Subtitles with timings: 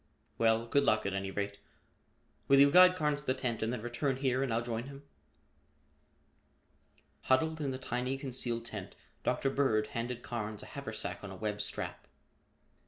[0.39, 1.59] "Well, good luck at any rate.
[2.47, 5.03] Will you guide Carnes to the tent and then return here and I'll join him?"
[7.25, 9.51] Huddled in the tiny concealed tent, Dr.
[9.51, 12.07] Bird handed Carnes a haversack on a web strap.